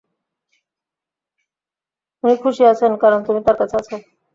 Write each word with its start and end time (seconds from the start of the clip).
উনি 2.23 2.35
খুশি 2.43 2.63
আছেন 2.71 2.91
কারণ 3.01 3.19
তুমি 3.27 3.39
তার 3.45 3.55
কাছে 3.61 3.75
আছে। 3.81 3.95